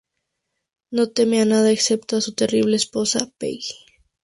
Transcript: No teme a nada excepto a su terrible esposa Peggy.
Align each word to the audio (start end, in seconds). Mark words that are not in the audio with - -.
No 0.89 1.03
teme 1.11 1.41
a 1.43 1.45
nada 1.45 1.69
excepto 1.71 2.17
a 2.17 2.21
su 2.21 2.33
terrible 2.33 2.75
esposa 2.75 3.29
Peggy. 3.37 3.75